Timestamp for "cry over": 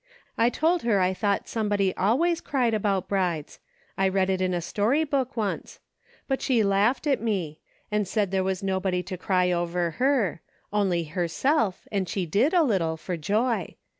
9.15-9.91